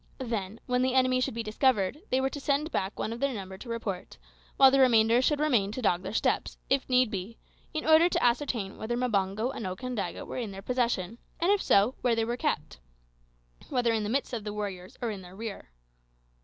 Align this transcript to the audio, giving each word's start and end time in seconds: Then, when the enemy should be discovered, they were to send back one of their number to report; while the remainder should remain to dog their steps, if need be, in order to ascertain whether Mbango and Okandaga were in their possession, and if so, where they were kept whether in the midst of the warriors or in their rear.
Then, 0.17 0.59
when 0.65 0.81
the 0.81 0.95
enemy 0.95 1.21
should 1.21 1.35
be 1.35 1.43
discovered, 1.43 2.01
they 2.09 2.19
were 2.19 2.29
to 2.31 2.39
send 2.39 2.71
back 2.71 2.97
one 2.97 3.13
of 3.13 3.19
their 3.19 3.35
number 3.35 3.55
to 3.59 3.69
report; 3.69 4.17
while 4.57 4.71
the 4.71 4.79
remainder 4.79 5.21
should 5.21 5.39
remain 5.39 5.71
to 5.73 5.81
dog 5.83 6.01
their 6.01 6.11
steps, 6.11 6.57
if 6.71 6.89
need 6.89 7.11
be, 7.11 7.37
in 7.71 7.85
order 7.85 8.09
to 8.09 8.23
ascertain 8.23 8.77
whether 8.79 8.97
Mbango 8.97 9.51
and 9.51 9.67
Okandaga 9.67 10.25
were 10.25 10.37
in 10.39 10.49
their 10.49 10.63
possession, 10.63 11.19
and 11.39 11.51
if 11.51 11.61
so, 11.61 11.93
where 12.01 12.15
they 12.15 12.25
were 12.25 12.35
kept 12.35 12.79
whether 13.69 13.93
in 13.93 14.01
the 14.01 14.09
midst 14.09 14.33
of 14.33 14.43
the 14.43 14.53
warriors 14.53 14.97
or 15.03 15.11
in 15.11 15.21
their 15.21 15.35
rear. 15.35 15.69